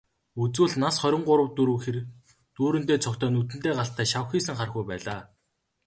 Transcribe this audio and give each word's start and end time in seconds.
Үзвэл, 0.43 0.73
нас 0.83 0.95
хорин 1.01 1.23
гурав 1.27 1.49
дөрөв 1.57 1.79
хэр, 1.85 1.97
нүүрэндээ 2.55 2.97
цогтой, 3.05 3.29
нүдэндээ 3.33 3.73
галтай, 3.77 4.05
шавхийсэн 4.13 4.55
хархүү 4.57 4.83
байлаа. 4.89 5.21